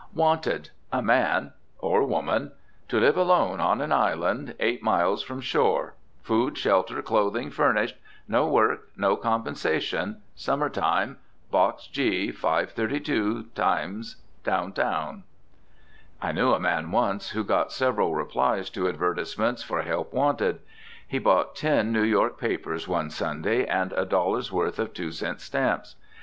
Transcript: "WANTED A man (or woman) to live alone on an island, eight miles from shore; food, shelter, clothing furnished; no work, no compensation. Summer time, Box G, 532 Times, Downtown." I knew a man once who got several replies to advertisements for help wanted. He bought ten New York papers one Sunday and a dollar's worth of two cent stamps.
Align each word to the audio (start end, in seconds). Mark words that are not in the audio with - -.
"WANTED 0.15 0.71
A 0.91 1.03
man 1.03 1.53
(or 1.77 2.03
woman) 2.03 2.53
to 2.87 2.99
live 2.99 3.15
alone 3.17 3.59
on 3.61 3.81
an 3.81 3.91
island, 3.91 4.55
eight 4.59 4.81
miles 4.81 5.21
from 5.21 5.41
shore; 5.41 5.93
food, 6.23 6.57
shelter, 6.57 7.03
clothing 7.03 7.51
furnished; 7.51 7.95
no 8.27 8.47
work, 8.47 8.87
no 8.97 9.15
compensation. 9.15 10.23
Summer 10.33 10.69
time, 10.69 11.17
Box 11.51 11.85
G, 11.85 12.31
532 12.31 13.49
Times, 13.53 14.15
Downtown." 14.43 15.21
I 16.19 16.31
knew 16.31 16.51
a 16.51 16.59
man 16.59 16.89
once 16.89 17.29
who 17.29 17.43
got 17.43 17.71
several 17.71 18.15
replies 18.15 18.71
to 18.71 18.89
advertisements 18.89 19.61
for 19.61 19.83
help 19.83 20.11
wanted. 20.13 20.61
He 21.07 21.19
bought 21.19 21.55
ten 21.55 21.91
New 21.91 22.01
York 22.01 22.39
papers 22.39 22.87
one 22.87 23.11
Sunday 23.11 23.65
and 23.67 23.93
a 23.93 24.05
dollar's 24.05 24.51
worth 24.51 24.79
of 24.79 24.95
two 24.95 25.11
cent 25.11 25.41
stamps. 25.41 25.95